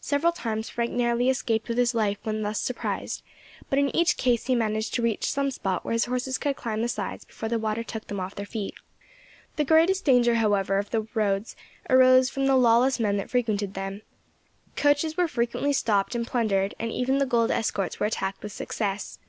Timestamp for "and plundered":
16.16-16.74